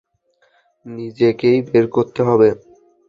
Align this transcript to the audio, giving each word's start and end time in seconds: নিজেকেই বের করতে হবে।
নিজেকেই 0.85 1.57
বের 1.67 1.85
করতে 1.95 2.21
হবে। 2.23 2.49